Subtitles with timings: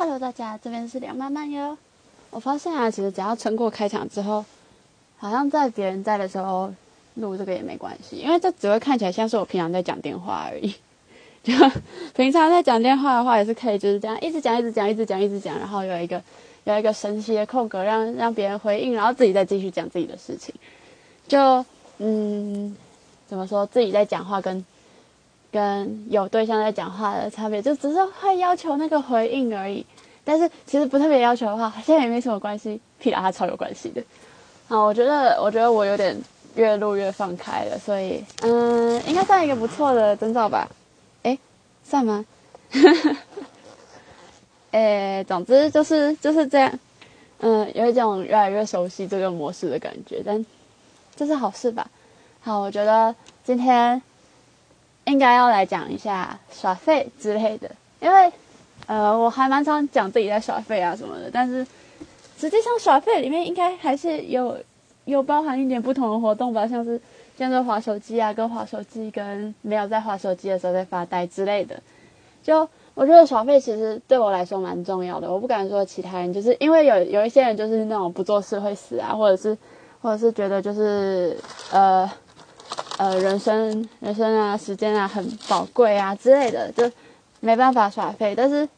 [0.00, 1.76] Hello，大家，这边是梁曼曼哟。
[2.30, 4.42] 我发现啊，其实只要撑过开场之后，
[5.18, 6.72] 好像在别人在的时候
[7.16, 10.74] 录这个也没关系，因为这只会看起来像是我平常在讲电话而已。
[11.44, 11.52] 就
[12.14, 16.22] 平常在讲电话的话，也是可以就是这样一直讲、一直讲、一直讲、一直讲，然后有一个
[16.64, 20.54] 有一个神奇的空格，让让别人回应，然后自己再继续讲自己的事情。
[21.28, 21.62] 就
[21.98, 22.74] 嗯，
[23.28, 24.64] 怎么说，自己在讲话跟
[25.50, 29.84] 跟有对象在讲话的差别，就只是会要求那个回应而已。
[30.22, 32.80] 但是其实不特别要求的话，好像也没什么关系。
[32.98, 34.02] 屁啦，它超有关系的。
[34.68, 36.16] 啊，我觉得，我觉得我有点
[36.54, 40.68] 越录越放开了，所以嗯，应该算一个不错的征兆吧。
[41.22, 41.36] 哎，
[41.82, 42.24] 算吗？
[44.70, 46.78] 哎，总之就是就是这样。
[47.40, 50.44] 嗯，有一种越来越熟悉这个模式的感觉，但
[51.16, 51.90] 这是好事吧？
[52.42, 53.12] 好，我觉得
[53.42, 54.00] 今天
[55.10, 57.70] 应该要来讲一下耍废之类的，
[58.00, 58.32] 因为
[58.86, 61.66] 呃，我还蛮常讲自己在耍废啊什么的，但是
[62.38, 64.56] 实际上耍废里面应该还是有
[65.04, 67.00] 有包含一点不同的活动吧，像是
[67.36, 71.80] 像是滑手机啊，跟滑手机跟没有在滑手机的时候在发呆之类的，
[72.42, 72.68] 就。
[72.92, 79.56] 我觉得耍废其实对我来说蛮重要的，我不敢说其他人，就是因为有有一些人就是那种不做事会死啊，或者是
[80.02, 81.34] 或者是觉得就是
[81.72, 82.10] 呃
[83.00, 86.90] 呃人生人生啊时间啊很宝贵啊之类的，就
[87.40, 88.34] 没办法耍废。
[88.36, 88.68] 但是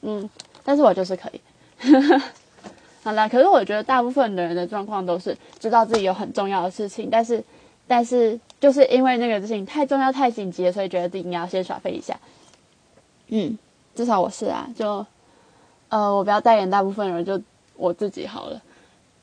[0.00, 0.28] 嗯，
[0.64, 1.40] 但是我就是可以。
[3.04, 7.40] 好啦，可是我觉得大部分的人的状况都是知道自己有很重要的事情，但是
[7.86, 12.18] 但是就是因为那个事情太重要太紧急了，所以觉得自己要先耍废一下。
[13.28, 13.56] 嗯，
[13.94, 15.06] 至少我是啊，就，
[15.88, 17.40] 呃，我不要代言大部分人，就
[17.76, 18.60] 我自己好了。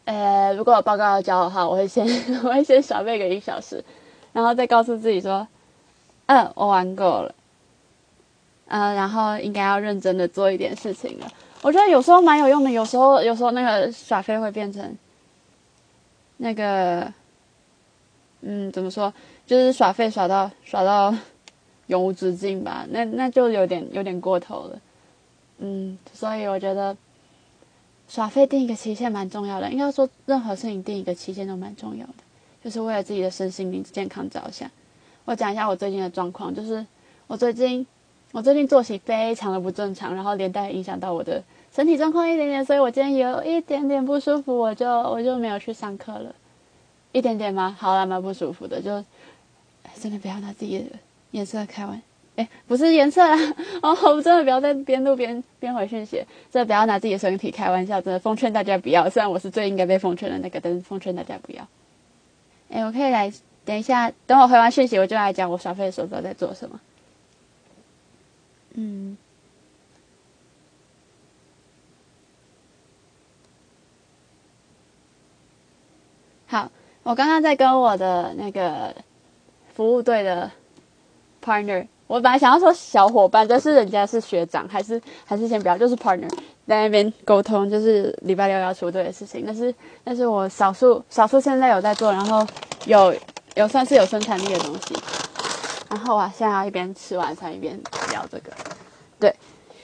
[0.05, 2.07] 呃，如果有报告要交的话，我会先
[2.45, 3.83] 我会先耍废个一小时，
[4.39, 5.47] 然后再告诉自己说，
[6.27, 7.35] 嗯，我玩够了，
[8.67, 11.27] 嗯，然后应该要认真的做一点事情了。
[11.61, 14.97] 我觉得有时候蛮有用的，有时候有时候那个耍废会变成
[16.37, 17.13] 那个，
[18.41, 19.13] 嗯，怎么说，
[19.45, 21.13] 就是耍废耍到耍到。
[21.89, 24.79] 永无止境吧，那那就有点有点过头了，
[25.57, 26.95] 嗯，所以我觉得
[28.07, 29.71] 耍废定一个期限蛮重要的。
[29.71, 32.13] 应该说，任何事情定一个期限都蛮重要的，
[32.63, 34.69] 就是为了自己的身心灵健康着想。
[35.25, 36.85] 我讲一下我最近的状况，就是
[37.27, 37.85] 我最近
[38.31, 41.43] 我最近作息非常的不正常，然后连带影响到我的
[41.73, 46.33] 身体状况一点点，所以我今天有一点点不舒服，我就我就没有去上课了。
[47.11, 47.75] 一点点吗？
[47.79, 49.03] 好了，蛮不舒服的，就
[49.99, 50.85] 真的不要拿自己的。
[51.31, 52.01] 颜色开玩，
[52.35, 53.37] 哎，不是颜色啦！
[53.81, 56.17] 哦，我真的不要在边录边边回讯息，
[56.51, 59.07] 真的不要拿自己的身体开玩笑，真的奉劝大家不要。
[59.09, 61.67] 虽然我是最应该被奉劝的那个，但是奉劝大家不要。
[62.69, 63.31] 哎，我可以来
[63.65, 66.79] 等一下，等我回完讯息，我就来讲我耍废的时候都在做什么。
[68.73, 69.17] 嗯，
[76.47, 76.71] 好，
[77.03, 78.95] 我刚刚在跟我的那个
[79.73, 80.51] 服务队的。
[81.41, 86.27] partner，我本来想要说小伙伴，但是人家是学长，还是还是先不要，就是 partner
[86.67, 89.43] 在那边沟通，就是礼拜六要出队的事情。
[89.45, 89.71] 但是，
[90.03, 92.43] 但是我少数少数现在有在做，然后
[92.87, 93.13] 有
[93.53, 94.97] 有算是有生产力的东西。
[95.87, 98.51] 然后啊，现在要一边吃晚餐一边聊这个。
[99.19, 99.31] 对，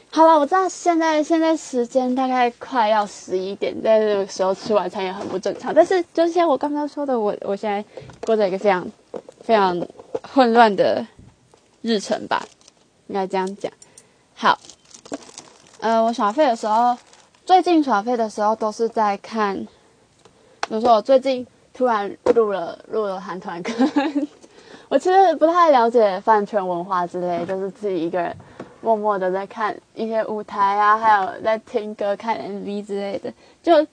[0.09, 5.71] 好了，我知道现在现在时间大概快要十一点，在这个时候吃晚餐也很不正常。
[5.71, 7.85] 但是，就像我刚刚说的，我我现在
[8.25, 8.83] 过着一个非常
[9.41, 9.79] 非常
[10.33, 11.05] 混乱的。
[11.85, 12.44] 日程吧，
[13.06, 13.72] 应该这样讲。
[14.34, 14.57] 好，
[15.79, 16.97] 呃，我耍费的时候，
[17.46, 19.56] 最近耍费的时候都是在看，
[20.68, 23.72] 比如说我最近突然入了入了韩团课，
[24.90, 28.35] 我其实不太了解饭圈文化之类，就是自己一个人
[28.81, 33.31] 默默的在看一些舞台啊，还有在听歌、看 MV 之类的。
[33.62, 33.85] 就，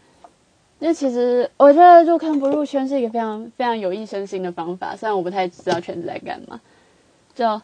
[0.81, 6.59] 就其实我觉得入坑不入圈是一个非常非常有益身心的方法，虽然我不太知道圈子在干嘛，
[7.35, 7.61] 就。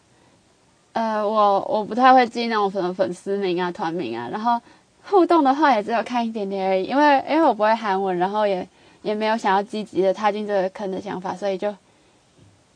[0.98, 4.60] 呃，我我不太会记那种什么粉丝名啊、团名啊，然后
[5.04, 8.66] 互动的话也只有看一点点而已，因为因为我不会韩文，然后也
[9.03, 11.72] 也没有想要积极的踏进这个坑的想法，所以就，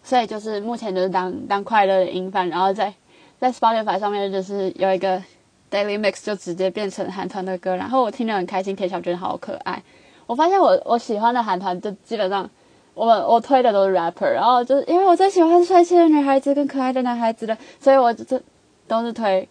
[0.05, 2.95] 所以就是目前就是当当快乐的音范，然后在
[3.41, 5.21] 在 Spotify 上面就是有一个
[5.69, 9.83] Daily Mix 就直接变成韩团的歌，然后我听得很开心，田小娟好可爱，
[10.29, 12.49] 我发现我我喜欢的韩团就基本上。
[12.95, 18.41] 我我推的都是 rapper，然后就是因为我最喜欢帅气的女孩子跟可爱的男孩子的，所以我这
[18.87, 19.49] 都是推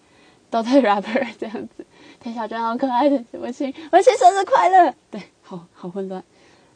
[0.49, 1.85] 都推 rapper 这样子。
[2.19, 4.93] 田小娟好可爱的，文心文心生日快乐！
[5.09, 6.23] 对，好好混乱。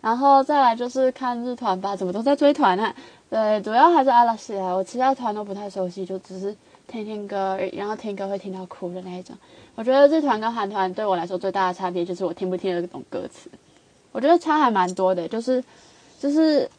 [0.01, 2.93] 然后再来就是看日团吧，怎么都在追团啊？
[3.29, 6.55] 对，主要还是阿拉西啊，我其他团都不太熟悉，就只是
[6.87, 9.35] 听听歌，然后听歌会听到哭的那一种。
[9.75, 13.49] 我觉得日团跟韩团对我来说最大的差别就是我听不听得懂歌词。
[14.11, 15.63] 我觉得差还蛮多的，就是
[16.19, 16.69] 就是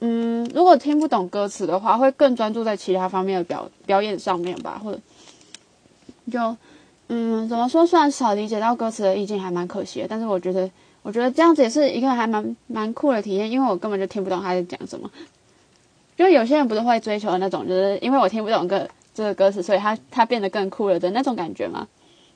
[0.00, 5.00] 嗯，如果听不懂歌词的话，会更专注在其他方面的表表演上面吧，或者
[6.30, 6.56] 就
[7.08, 7.86] 嗯，怎么说？
[7.86, 10.68] 虽然少理解到歌词的意境还蛮可惜的，但是我觉得
[11.02, 15.08] 我觉得这样子也是一个还蛮蛮酷的体验，因为我根本就听不懂他在讲什么。
[16.16, 21.86] 就有些人不是会追求那种，就是因为我听不懂歌这个歌词，所以他他变得更酷了的那种感觉吗？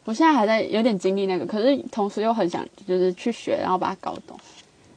[0.04, 4.38] 我现在还在有点经历那个，可是同时又很想就是去学，然后把它搞懂。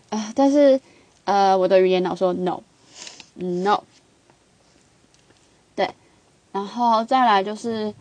[0.09, 0.80] 啊，但是
[1.25, 3.84] 呃，我的语言脑说 no，no。
[5.75, 5.90] 对，
[6.52, 7.94] 然后再来就是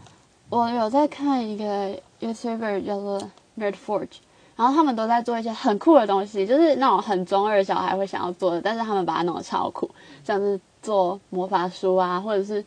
[0.48, 3.20] 我有在看一个 YouTuber 叫做
[3.58, 4.18] Nerd Forge，
[4.56, 9.90] 然后他们都在做一些很酷的东西，就是那种很中二小孩会想要做的，但是他们把它弄得超酷，
[10.24, 10.60] 像是。
[10.82, 12.64] 做魔法书啊，或者是，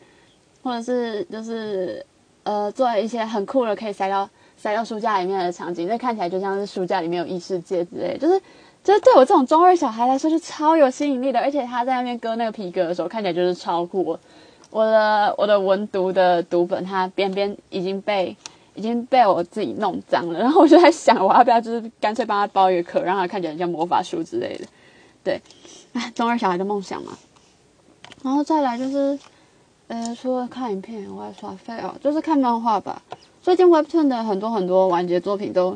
[0.63, 2.05] 或者是就是
[2.43, 8.41] 呃，做一些很酷的可以塞到塞到书架里面的场景，那看起来就像是书架里面有异世界之类，就是
[8.85, 14.15] 就是对我这种中二小孩来说就超有吸引力的，而且他在那边割那个皮革的时候看起来就是超酷。
[14.69, 18.37] 我的我的文读的读本，它边边已经被
[18.75, 24.65] 已经被我自己弄脏了，然后我就在想，我要不要就是干脆帮他包一个壳，让他看起来像魔法书之类的。
[25.23, 25.41] 对，
[25.93, 27.17] 哎，中二小孩的梦想嘛。
[28.21, 29.17] 然后再来就是，
[29.87, 33.01] 呃，除了看影片，我还耍废哦，就是看漫画吧。
[33.41, 35.75] 最近 Webtoon 的很多很多完结作品都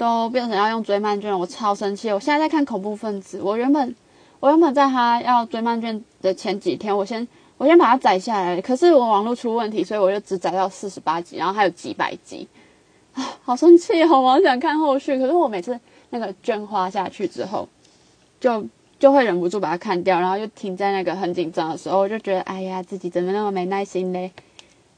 [0.00, 2.10] 都变成要用追漫卷，我超生气。
[2.10, 3.94] 我现在在看恐怖分子，我原本
[4.40, 12.48] 我原本在他要追漫卷的前几天，我先我先把它载下来，可是我网络出问题，所以我就只载到四十八集，然后还有几百集，
[13.12, 14.18] 啊，好生气哦！
[14.18, 17.68] 我好想看后续，可是我每次那个卷花下去之后，
[18.40, 18.66] 就。
[18.98, 24.30] 就会忍不住把它看掉，然后就停在那个很紧张的时候，我就觉得哎呀，自己怎么那么没耐心嘞？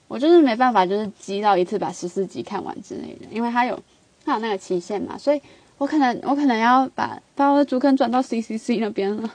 [0.08, 3.78] 我就是没办法，就是积到一次把十四集看完之类的，因为它有
[4.24, 5.40] 它有那个期限嘛，所以
[5.78, 9.30] 我可能我可能要把把我的主坑转到 C C C 那边了。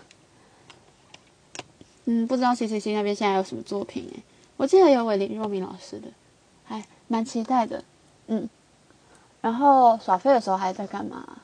[2.06, 4.24] 嗯，不知道 C C C 那边现在有什么作品诶？
[4.56, 6.08] 我记得有韦林若明老师的，
[6.64, 7.84] 还蛮期待的。
[8.28, 8.50] 嗯，
[9.42, 11.38] 然后耍废的时候还在干嘛？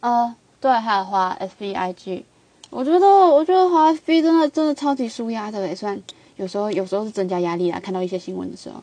[0.00, 2.24] 呃，对，还有花 S B I G。
[2.70, 6.00] 我觉得，我觉得滑 F B 真的真的超级舒压的也算
[6.36, 7.80] 有时候有时候是增加压力啦。
[7.80, 8.82] 看到一些新闻的时候，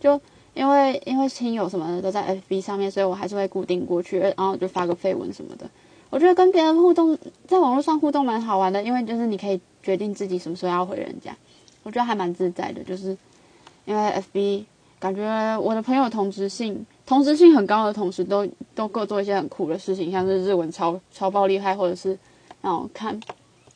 [0.00, 0.18] 就
[0.56, 5.68] 因为因为亲友什么的都在 F B 上面，所以我还是会固定过去，然后就发个绯闻什么的。
[6.10, 7.16] 我觉得跟别人互动，
[7.46, 11.36] 在网络上互动蛮好玩的，因为就是你可以决定自己什么时候要回人家，
[11.82, 12.82] 我觉得还蛮自在的。
[12.82, 13.16] 就是
[13.84, 14.66] 因为 F B
[14.98, 22.18] 感觉我的朋友同质性同质性很高的同时，都都各做一些很酷的事情，像是日文超超爆厉害，或者是。
[22.62, 23.20] 然后看，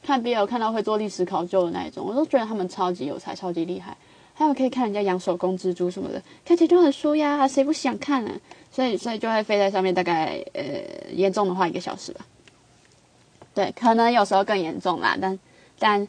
[0.03, 3.97] 看 BL 看到会做历史考究的那一种，我都觉得他们超级有才，超级厉害。
[4.41, 8.31] 还有可以看人家养手工蜘蛛什么的，看起来就很舒压，谁不想看呢？
[8.73, 10.63] 所以，所以就会飞在上面，大概呃
[11.13, 12.25] 严重的话一个小时吧。
[13.55, 15.39] 对，可能有时候更严重啦，但
[15.79, 16.09] 但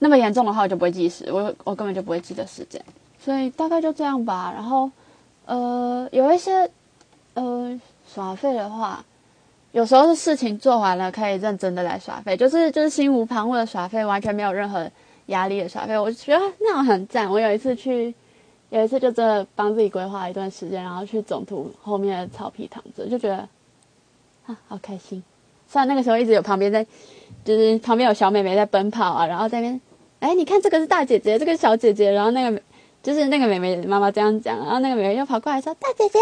[0.00, 2.84] 那么严重的话我就不会计时，我我根本就不会记得时间，
[3.18, 4.52] 所以大概就这样吧。
[4.52, 4.90] 然后
[5.46, 6.68] 呃有一些
[7.34, 7.80] 呃
[8.12, 9.04] 耍废的话。
[9.70, 14.86] 有时候是事情做完了，可以认真的来耍废，就是就是心无旁骛的耍废，完全没有任何
[15.32, 15.98] 压力的耍废。
[15.98, 17.28] 我觉得那种很赞。
[17.28, 18.14] 我有一次去，
[18.70, 23.48] 有一次就真的帮自己规划一段时间，然后去总图后面的草皮躺着，就觉得
[24.46, 25.22] 啊好开心。
[25.68, 26.86] 虽然那个时候一直有旁边在，
[27.44, 29.80] 就是旁边有小妹妹在奔跑啊，然后在那边，
[30.20, 32.62] 哎，你看这个是大姐姐，这个是小姐姐，然后那个
[33.02, 36.18] 就是那个妹妹妈妈这样讲，然后那个妹妹又跑过来说大姐姐。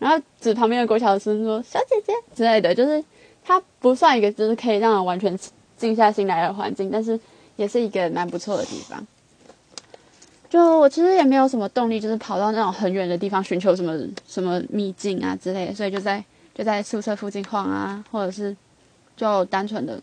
[0.00, 3.02] 然后指旁边的郭晓生说：“小姐姐之类的，就是
[3.44, 5.36] 它不算一个，就是可以让人完全
[5.76, 7.18] 静下心来的环境，但是
[7.58, 9.06] 也是一个蛮不错的地方。
[10.48, 13.94] 就我其实也没有什么动力，就是跑到那种很远的地方寻求什么
[14.26, 16.24] 什么秘境啊之类的，所以就在
[16.54, 18.56] 就在宿舍附近晃啊，或者是
[19.14, 20.00] 就单纯的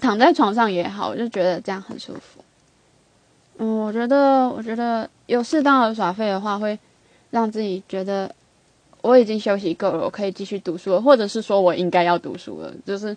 [0.00, 2.44] 躺在床上也好，我就觉得这样很舒服。
[3.58, 6.78] 嗯，我觉得我觉得有适当的耍废的话，会
[7.30, 8.32] 让自己觉得。”
[9.02, 13.16] 我已经休息够了，我可以继续读书了，或者是说我应该要读书了，就是，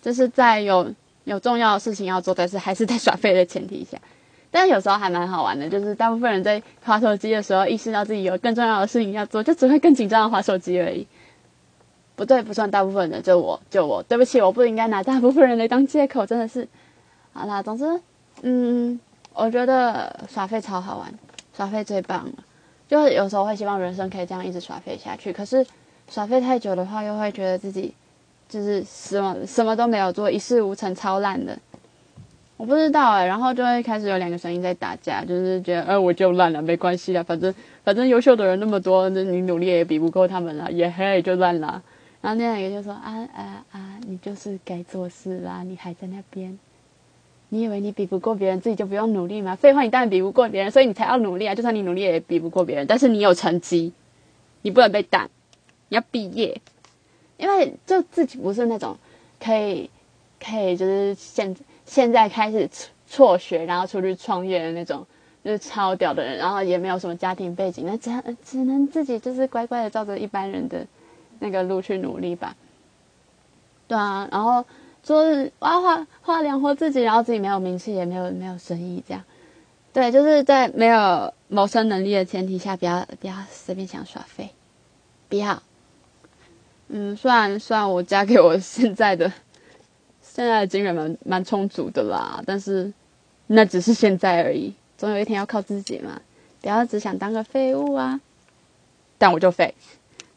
[0.00, 0.90] 就是在有
[1.24, 3.98] 有重要的事情要做，但是还是在耍废的前提下。
[4.50, 11.06] 但是有时候还蛮好玩的，就是大部分人在划手机的时候，意识到自己有更重要的事情要做，就只会更紧张的划手机而已。
[12.14, 16.68] 不对，不算大部分人，就我就我，对不起，我不应该拿大部分人来当借口，真的是。
[17.32, 17.98] 好啦，总之，
[18.42, 19.00] 嗯，
[19.32, 21.14] 我觉得耍废超好玩，
[21.56, 22.32] 耍废最棒了。
[22.86, 25.66] 就是有时候会希望人生可以这样一直耍废下去，可是
[26.10, 27.94] 耍废太久的话，又会觉得自己
[28.52, 31.58] 就是什么什么都没有做，一事无成，超烂的。
[32.58, 41.82] 我不知道哎，然后就会开始有两个声音在打架，就是觉得，呃，我就烂了，没关系啦，反正反正优秀的人那么多，那你努力也比不过他们了，也嘿就烂了。
[42.20, 46.58] 然后那两个就说啊啊啊，你就是该做事啦，你还在那边。
[47.48, 49.56] 你以为你比不过别人，自己就不用努力吗？
[49.56, 51.54] 废话，你当然比不过别人，所以你才要努力啊！
[51.54, 53.92] 就算你努力也比不过别人，但是你有成绩，
[54.62, 55.28] 你不能被挡，
[55.88, 56.60] 你要毕业，
[57.42, 58.96] 因为就自己不是那种
[59.38, 59.90] 可以
[60.40, 62.66] 可以就是现现在开始
[63.06, 65.04] 辍学，然后出去创业的那种，
[65.44, 70.86] 就是超屌的人，然后也没有什么家庭背景，那只只能自己就是乖乖的照着一般人的
[71.40, 72.56] 那个路去努力吧。
[73.88, 74.64] 对啊，然后。
[75.04, 75.24] 说
[75.58, 79.24] 我要花花养活自己，然后自己没有名气，也没有没有生意，这样，
[79.92, 84.50] 对，就是在没有谋生能力的前提下，不要不要随便想耍废，
[85.28, 85.60] 不要。
[86.94, 89.32] 嗯，虽然虽然我嫁给我现在的
[90.20, 92.92] 现在的金源蛮蛮充足的啦，但是
[93.46, 96.20] 那只是现在而已，总有一天要靠自己嘛，
[96.60, 98.20] 不要只想当个废物啊。
[99.16, 99.74] 但我就废，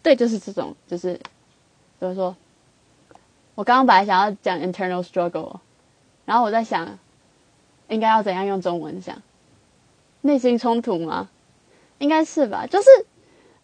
[0.01, 1.19] 对，就是这种，就是
[1.99, 2.33] 怎么说？
[3.55, 5.57] 我刚刚本来想要讲 internal struggle，
[6.23, 6.97] 然后我在想，
[7.89, 9.21] 应该要怎样用中文讲？
[10.21, 11.29] 内心冲突吗？
[11.97, 12.65] 应该是吧。
[12.65, 12.87] 就是，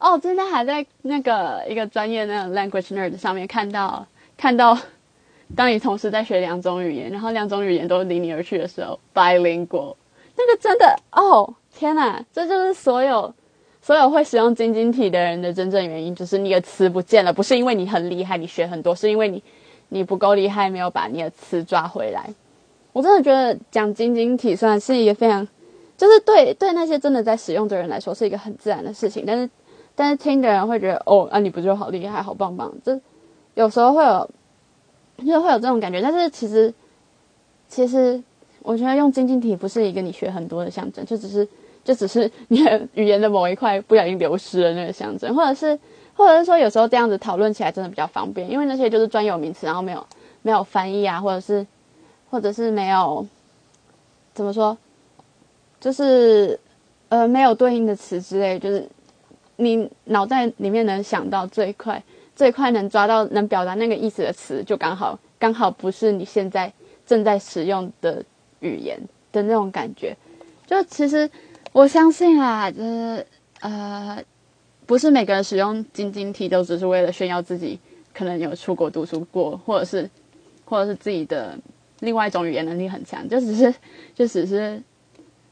[0.02, 4.04] 哦，今天还在那个一个专业那种 language nerd 上面看到，
[4.36, 4.76] 看到，
[5.56, 9.96] 当你同时在学两种语言，然后两种语言都离你而去的时候，bilingual，
[10.36, 13.32] 那个真的，哦，天哪，这就是所有
[13.80, 19.42] 所有会使用晶晶体的人的真正原因，就是你的词不见了，不是因为你很厉害，你学很多，是因为你。
[19.94, 22.34] 你不够厉害，没有把你的词抓回来。
[22.94, 25.46] 我真的觉得讲晶晶体算是一个非常，
[25.98, 29.26] 就是对对那些真的在使用的人来说是一个很自然的事情。
[29.28, 29.50] 但是，
[29.96, 32.74] 但是听的人会觉得，哦，啊，你不就好厉害，好棒棒？
[32.84, 33.00] 这
[33.56, 34.30] 有时候会有，
[35.18, 36.02] 就是会有这种感觉。
[36.02, 36.74] 但是其实，
[37.68, 38.22] 其实
[38.62, 41.48] 我觉得用晶晶体不是一个你学很多的象征，就只是
[41.84, 45.80] 就只是 你的语言的某一块不小心流失了那个象征，或者是。
[46.14, 50.06] 或者是说，有时候这样子讨论起来真的比较方便，因为那些就是专有名词，然后没有
[50.42, 51.66] 没有翻译啊，或者是
[52.30, 53.26] 或者是没有
[54.34, 54.78] 怎么说，
[55.80, 56.60] 就是
[57.08, 58.88] 呃没有对应的词之类，就是
[59.56, 62.02] 你脑袋里面能想到最快
[62.36, 66.72] 最快能抓到能表达那个意思的词，就刚好刚好不是你现在
[67.06, 68.24] 正在使用的
[68.60, 69.00] 语言
[69.32, 70.16] 的那种感觉。
[70.66, 71.30] 就其实
[71.72, 73.26] 我相信啊，就是
[73.62, 74.24] 呃。
[74.88, 77.80] 不是每个人使用晶晶体都只是为了炫耀自己
[78.14, 80.10] 可能有出国读书过，或者是，
[80.66, 81.58] 或者是自己的
[82.02, 83.74] 另外一种语言能力很强，就只是
[84.14, 84.82] 就只是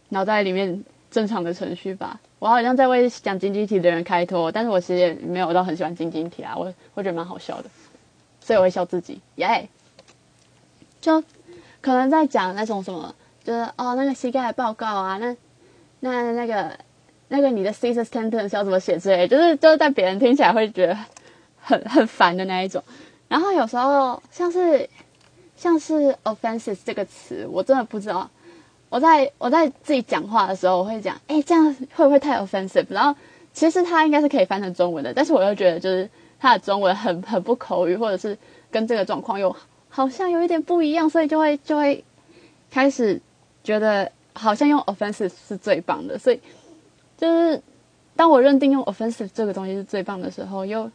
[0.09, 2.19] 脑袋里面正常的程序吧。
[2.39, 7.69] 我好像在为讲晶晶体的人开脱，但是我其实也没有到很喜欢晶晶体啊，我我觉得蛮好笑的，
[8.41, 9.67] 所以我会笑自己耶。
[11.01, 11.23] 就
[11.81, 13.13] 可能在讲那种什么，
[13.43, 15.35] 就是哦那个膝盖报告啊，那
[15.99, 16.77] 那那个。
[17.31, 20.97] 那个你的 thesis sentence 要怎么写之类，就是就是在别人听起来会觉得
[21.61, 22.83] 很很烦的那一种。
[23.27, 24.89] 然后有时候像是
[25.55, 28.27] 像是 offensive 这个词，我真的不知道。
[28.89, 32.85] 我在我在自己讲话的时候，我会讲，哎，这样会不会太 offensive？
[32.89, 33.17] 然后
[33.53, 38.37] 其实它应该是可以翻成中文的，但是我又觉得就是它的中文很很不口语，或者是
[38.71, 39.55] 跟这个状况又
[39.89, 42.03] 好像有一点不一样，所以就会就会
[42.69, 43.21] 开始
[43.63, 46.39] 觉得好像用 offensive 是最棒的，所以。
[47.17, 47.61] 就是
[48.15, 50.89] 当我认定用 offensive 这个东西是最棒的时候，又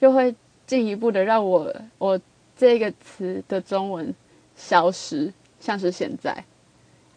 [0.00, 0.34] 又会
[0.66, 2.20] 进一步的让我我
[2.58, 4.14] 这个词的中文
[4.54, 6.44] 消失，像是现在。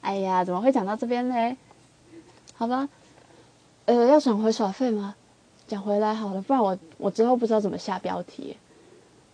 [0.03, 1.57] 哎呀，怎么会讲到这边呢？
[2.53, 2.87] 好吧，
[3.85, 5.15] 呃，要讲回耍废吗？
[5.65, 8.55] 讲回来好了，不然我我之后不知道怎么下标题。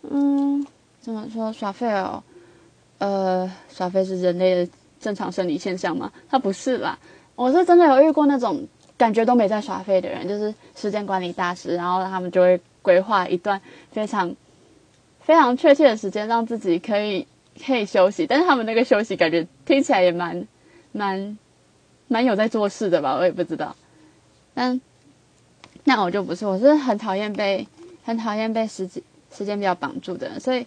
[0.04, 0.66] 嗯，
[1.02, 2.24] 怎么说耍废哦？
[3.00, 4.72] 呃，耍废是人类的
[5.02, 6.12] 正常生理现象吗？
[6.30, 6.98] 它不是啦，
[7.36, 8.66] 我是真的有遇过那种。
[9.00, 13.62] 感觉都没在耍废的人，就是时间管理大师，然后他们就会规划一段
[13.94, 14.36] 非常
[15.22, 17.26] 非常确切的时间，让自己可以
[17.66, 18.28] 可以休息。
[18.28, 20.46] 但是他们那个休息感觉听起来也蛮
[20.92, 21.38] 蛮
[22.08, 23.16] 蛮有在做事的吧？
[23.16, 23.76] 我也不知道。
[24.54, 24.80] 但
[25.84, 27.68] 那我就不是，我是很讨厌被
[28.04, 30.40] 很讨厌被时间时间比较绑住的人。
[30.40, 30.66] 所以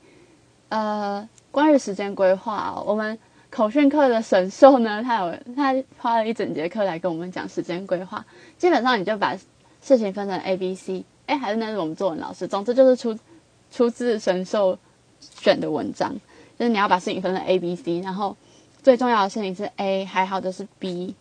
[0.68, 3.18] 呃，关于时间规划，我们。
[3.54, 5.02] 口训课的神兽呢？
[5.02, 8.24] 他有他花了一整节课来跟我们讲时间规划。
[8.56, 9.36] 基本上你就把
[9.82, 11.04] 事情分成 A、B、C。
[11.26, 12.48] 哎，还是那是我们作文老师。
[12.48, 13.14] 总之就是出
[13.70, 14.78] 出自神兽
[15.20, 16.14] 选的文章，
[16.58, 18.00] 就是你要把事情分成 A、B、C。
[18.00, 18.34] 然后
[18.82, 21.14] 最重要的事情是 A，还好的是 B，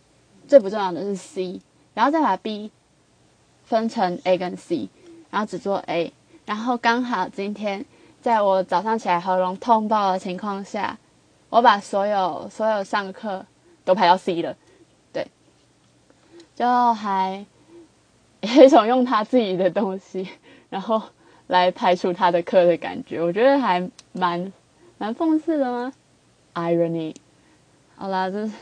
[0.47, 1.61] 最不重要的是 C。
[1.93, 2.71] 然后再把 B
[3.65, 4.89] 分成 A 跟 C，
[5.29, 6.11] 然后只做 A。
[6.45, 7.85] 然后刚好今天
[8.21, 10.97] 在我早上起来喉咙痛爆的情况下。
[11.51, 13.45] 我把所有所有上课
[13.83, 14.55] 都排到 C 了，
[15.11, 15.27] 对，
[16.55, 17.45] 就还
[18.39, 20.25] 有一种用他自己的东西，
[20.69, 21.01] 然后
[21.47, 24.53] 来排除他的课的感觉，我觉得还蛮
[24.97, 25.91] 蛮讽刺的吗
[26.53, 27.13] ？Irony。
[28.01, 28.53] 好啦，这是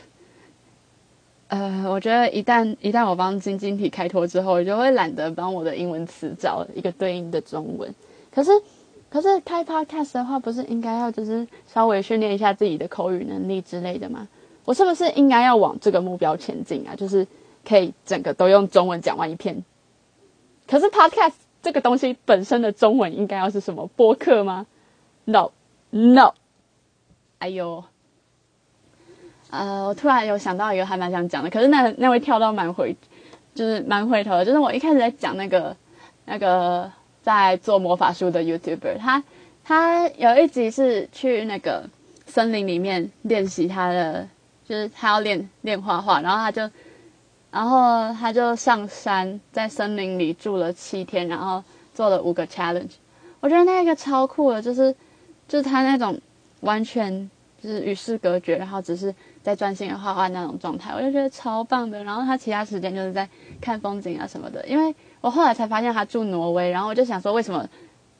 [1.48, 7.94] 呃，我觉得一旦一旦我帮晶晶体开脱之后，我就会懒得帮我的英文词找一个对应的中文。
[8.30, 8.50] 可是
[9.08, 14.28] 可是开 Podcast 的话，不是应该要就是稍微训练一下自己的口语能力之类的吗？
[14.66, 16.94] 我是不是应该要往这个目标前进啊？
[16.94, 17.26] 就是
[17.66, 19.64] 可以整个都用中文讲完一篇。
[20.68, 21.32] 可是 Podcast
[21.62, 24.66] 这个东西本身的中文应该要是什么播客吗
[25.24, 26.34] ？No，No。
[27.38, 27.82] 哎呦，
[29.50, 32.96] 呃，我突然有想到一个还蛮想讲的，可是那那位跳到蛮回，
[33.54, 35.76] 就是蛮回头，就是我一开始在讲那个
[36.24, 36.90] 那个
[37.22, 39.22] 在做魔法书的 YouTuber，他
[39.62, 41.88] 他有一集是去那个
[42.26, 44.28] 森林里面练习他的。
[44.70, 46.70] 就是他要练练画画，然后他就，
[47.50, 51.60] 然后他就上山，在森林里住了七天，然后
[51.92, 52.92] 做了五个 challenge。
[53.40, 54.94] 我觉得那个超酷的，就是
[55.48, 56.16] 就是他那种
[56.60, 57.28] 完全
[57.60, 62.02] 就是与世隔绝，然后只是在专心的画画那种状态，我就觉得超棒的。
[62.04, 63.28] 然后他其他时间就是在
[63.60, 64.66] 看风景啊什么的。
[64.66, 67.68] 因为我后来才发现他住挪威，然后我就想说，为什么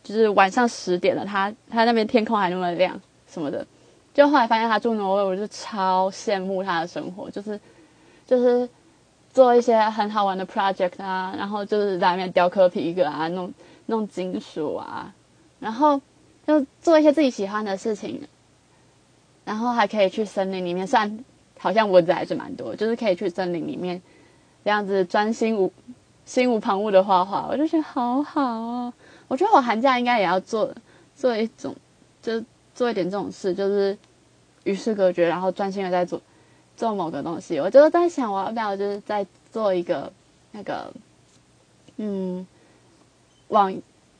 [0.03, 2.99] 就是晚上十点了，他他那边天空还那么亮
[3.29, 3.67] 什么的。
[4.13, 7.59] 就后来发现他住挪威，我就超羡慕他的生活，就是
[8.27, 8.69] 就是
[9.33, 13.53] 做一些很好玩的 project 啊，然后就是在里面雕刻皮革啊，弄
[13.87, 15.15] 弄金属啊，
[15.61, 16.01] 然后
[16.47, 18.21] 就做一些自己喜欢的事情，
[19.45, 21.25] 然后还可以去森林里面，虽然
[21.59, 24.01] 好像蚊子还是蛮多，就是可以去森林里面
[24.65, 25.73] 这样子专心无
[26.25, 28.93] 心无旁骛的画画，我就觉得好好哦。
[29.29, 30.75] 我觉得我寒假应该也要做
[31.15, 31.75] 做一种
[32.23, 32.43] 就。
[32.73, 33.99] 做一点这种事，就是
[34.65, 36.19] 与世隔绝，然后专心的在做
[36.79, 37.59] 做某个东西。
[37.59, 40.11] 我就是在想，我要不要就是在做一个
[40.51, 40.91] 那个，
[41.99, 42.47] 嗯，
[43.49, 43.75] 网，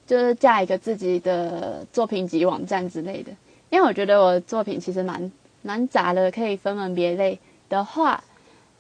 [0.07, 3.33] 就是架一个自己的作品集网站之类的。
[3.71, 8.23] 因为我觉得我的作品其实蛮蛮杂的，可以分门别类的话，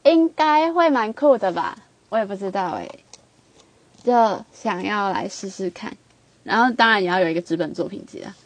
[0.03, 1.79] 应该会蛮酷的吧？
[2.09, 2.89] 我也不知道哎，
[4.03, 5.97] 就想要来试试看。
[6.43, 8.37] 然后当然也要有一个纸本作品集啊。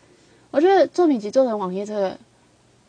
[0.50, 2.16] 我觉得作品集做成网页这个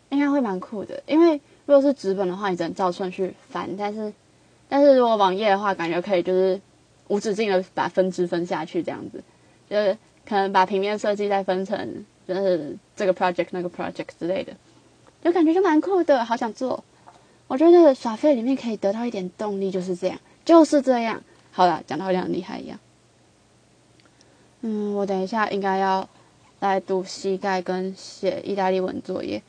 [0.10, 4.14] 应该会蛮酷的，因为如果是纸本的话，你只能照顺序翻；但是，
[4.68, 6.60] 但是如果网页的话，感觉可以就是
[7.08, 9.24] 无止境的把分支分下去，这样子，
[9.70, 14.54] 就是可能把平面设计再分成就是这个 project 那个 project 之类的，
[15.24, 16.84] 就感觉就蛮酷的，好想做。
[17.48, 21.22] 我觉得耍废里面可以得到一点动力，就是这样，就是这样。
[21.52, 22.80] 好了，讲的好像很厉害一样。
[24.62, 26.08] 嗯，我等一下应该要。
[26.62, 29.44] 来读膝盖跟写意大利文作业，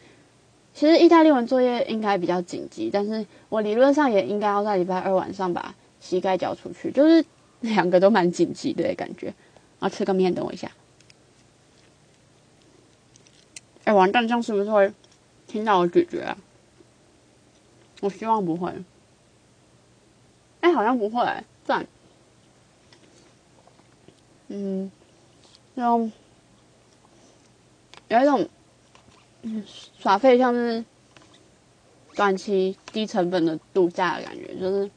[0.75, 7.25] 其实意大利文作业应该比较紧急，但是我理论上也应该要在礼拜二晚上把膝盖交出去，就是
[7.61, 9.33] 两个都蛮紧急的感觉。
[9.79, 10.71] 啊，吃个面，等我一下。
[13.87, 14.93] 哎，完蛋，这样是不是会
[15.47, 16.37] 听到我咀嚼啊？
[18.03, 18.71] 我希望不会。
[20.61, 21.25] 哎，好像不会，
[21.65, 21.87] 赞。
[24.49, 24.93] 嗯，
[25.75, 26.11] 然后。
[28.09, 28.49] 有一种
[29.99, 30.85] 耍废，像是
[32.15, 34.89] 短期低成本的度假的感觉，就是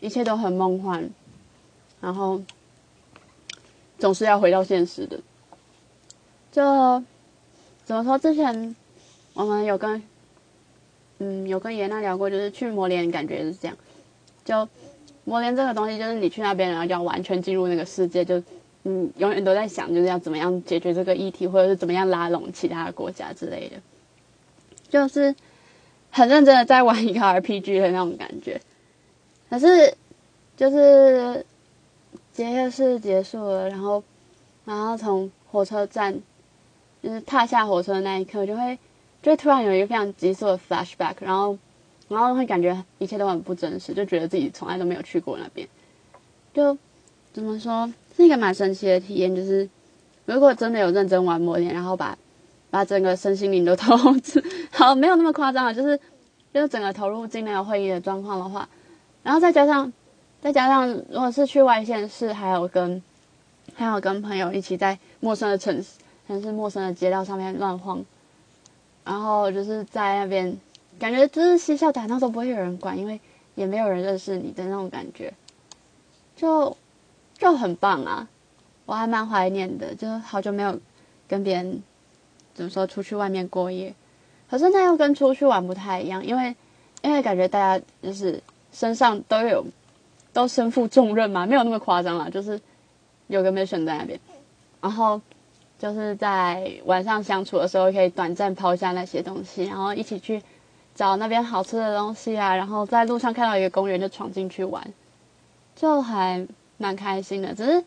[0.00, 1.08] 一切都很梦幻，
[2.00, 2.42] 然后
[3.96, 5.20] 总是要回到现实的。
[6.50, 7.00] 就
[7.84, 8.18] 怎么说？
[8.18, 8.76] 之前
[9.34, 10.02] 我们有跟
[11.18, 13.76] 嗯有跟严娜聊过，就是去摩联，感觉是这样。
[14.44, 14.68] 就
[15.24, 18.42] 摩联这个东西，就是你去那边，然后就要完全进入那个世界，就。
[18.84, 23.76] 嗯，永远都在想，就是要怎么样解决这个议题，或者是怎么样拉拢其他国家之类的，
[24.88, 25.32] 就是
[26.10, 28.60] 很认真的在玩一个 RPG 的那种感觉。
[29.48, 29.96] 可是，
[30.56, 31.46] 就是
[32.32, 34.02] 结业式结束了，然后，
[34.64, 36.20] 然后从火车站，
[37.02, 38.78] 就是踏下火车的那一刻，就会，
[39.22, 41.58] 就会突然有一个非常急速的 flashback，然后，
[42.08, 45.66] 然后会感觉一切都很不真实，就觉得自己从来都没有去过那边，
[46.54, 46.76] 就
[47.32, 47.92] 怎么说？
[48.16, 49.68] 是一个蛮神奇的体验，就是
[50.26, 52.16] 如果真的有认真玩磨练，然后把
[52.70, 54.14] 把整个身心灵都 投入，
[54.70, 55.98] 好没有那么夸张啊，就是
[56.52, 58.68] 就是整个投入进那个会议的状况的话，
[59.22, 59.90] 然后再加上
[60.42, 63.02] 再加上如果是去外县市，还有跟
[63.74, 68.04] 还有跟朋友一起在陌生的城市，全是陌生的街道上面乱晃，
[69.04, 70.56] 然后就是在那边
[70.98, 73.20] 感觉就是嬉笑打闹都不会有人管，因为
[73.54, 75.32] 也没有人认识你的那种感觉，
[76.36, 76.76] 就。
[77.38, 78.28] 就很棒啊，
[78.86, 80.78] 我还蛮怀念的，就好久没有
[81.26, 81.82] 跟别人
[82.54, 83.92] 怎么说出去外面过夜。
[84.48, 86.54] 可是那又跟出去玩不太一样，因为
[87.02, 89.66] 因为感觉大家就是身上都有
[90.32, 92.60] 都身负重任嘛，没有那么夸张啦，就是
[93.26, 94.20] 有个 mission 在那边，
[94.80, 95.20] 然后
[95.82, 100.40] 就是在晚上相处的时候，可以短暂抛下那些东西，然后一起去
[100.94, 104.86] 找那边好吃的东西啊，然后在路上看到一个公园就闯进去玩，
[105.74, 106.46] 就还
[106.78, 107.52] 蛮开心的。
[107.52, 107.82] 只是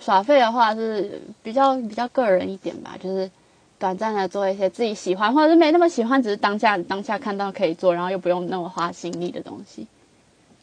[0.00, 3.30] 耍废的话是比较比较个人一点吧，就是
[3.78, 9.86] 短暂的做一些自己喜欢或者是没那么喜欢，只是当下当下看到可以做，然后又不用那么花心力的东西，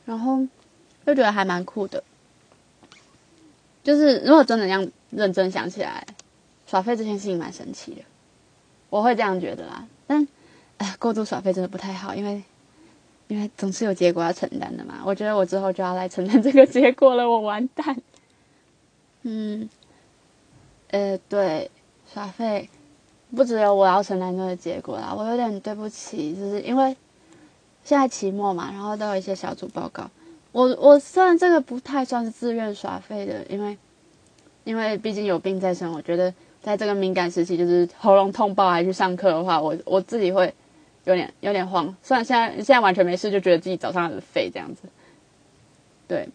[0.05, 0.47] 然后。
[1.03, 2.03] 就觉得还蛮酷的，
[3.83, 6.05] 就是如果真的这样认真想起来，
[6.71, 8.01] 耍废这件事情蛮神奇的，
[8.89, 9.85] 我会这样觉得啦。
[10.07, 10.25] 但
[10.77, 12.41] 哎，过度耍废真的不太好，因为
[13.27, 15.01] 因为总是有结果要承担的嘛。
[15.03, 17.97] 我觉得我之后就要来承担这个结果了，我完蛋。
[19.23, 19.69] 嗯，
[20.91, 21.69] 呃，对，
[22.13, 22.69] 耍废
[23.35, 26.95] 不只有我要承担这个结果啦，我有点对不起，就是因为
[27.83, 30.09] 现在期末嘛，然后都有一些小组报告。
[30.53, 33.77] 我我虽然这个不太算是自愿耍废的，因为
[34.63, 40.53] 因为毕竟有病在身，我觉得在这个敏感时期，就是喉咙痛爆还去上课的话，我我自己会
[41.05, 41.95] 有点有点慌。
[42.03, 44.83] 虽然现在现在完全没事，就觉得自己早上很废这样子。
[46.07, 46.29] 对，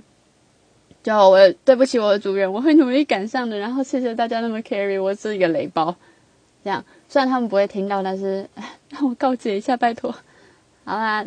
[1.03, 3.59] 就我对不起我的主人，我会努力赶上的。
[3.59, 5.95] 然后谢谢大家那么 carry，我是一个雷包。
[6.65, 8.49] 这样虽然他们不会听到，但是
[8.91, 10.15] 让我告诫一下，拜托。
[10.85, 11.25] 好啦。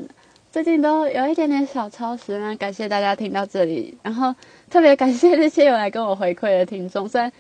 [0.52, 4.34] 最近都有一点点小超时那感谢大家听到这里，然后
[4.68, 7.08] 特别感谢那些有来跟我回馈的听众。
[7.08, 7.32] 虽然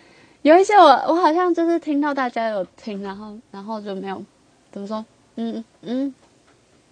[0.42, 4.24] 有一些我我好像就是听到大家有听，然后然后就没有
[4.72, 6.14] 怎么说，嗯嗯，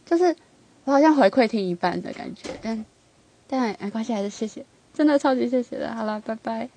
[0.05, 0.35] 就是
[0.83, 2.85] 我好像回馈听一半的感觉，但
[3.47, 5.93] 但没关系，还是谢谢，真的超级谢谢的。
[5.95, 6.76] 好了，拜拜。